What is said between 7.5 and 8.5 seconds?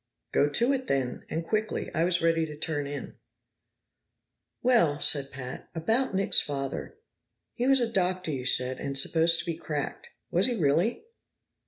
He was a doctor, you